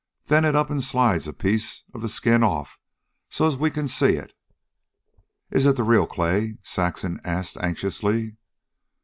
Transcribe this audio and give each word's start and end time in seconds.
Then 0.25 0.45
it 0.45 0.55
up 0.55 0.71
an' 0.71 0.81
slides 0.81 1.27
a 1.27 1.31
piece 1.31 1.83
of 1.93 2.01
the 2.01 2.09
skin 2.09 2.41
off 2.41 2.79
so 3.29 3.45
as 3.45 3.55
we 3.55 3.69
can 3.69 3.87
see 3.87 4.13
it." 4.13 4.33
"Is 5.51 5.67
it 5.67 5.75
the 5.75 5.83
real 5.83 6.07
clay?" 6.07 6.57
Saxon 6.63 7.19
asked 7.23 7.57
anxiously. 7.57 8.35